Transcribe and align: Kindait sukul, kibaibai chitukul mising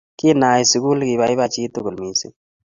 Kindait 0.19 0.65
sukul, 0.71 0.99
kibaibai 1.09 1.51
chitukul 1.53 1.95
mising 2.01 2.35